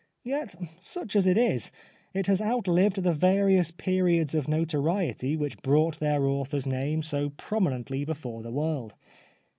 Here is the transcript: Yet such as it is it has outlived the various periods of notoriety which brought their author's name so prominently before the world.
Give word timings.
Yet 0.23 0.55
such 0.79 1.15
as 1.15 1.27
it 1.27 1.37
is 1.37 1.71
it 2.11 2.25
has 2.25 2.41
outlived 2.41 3.03
the 3.03 3.13
various 3.13 3.69
periods 3.69 4.33
of 4.33 4.47
notoriety 4.47 5.37
which 5.37 5.61
brought 5.61 5.99
their 5.99 6.25
author's 6.25 6.65
name 6.65 7.03
so 7.03 7.29
prominently 7.29 8.03
before 8.03 8.41
the 8.41 8.49
world. 8.49 8.95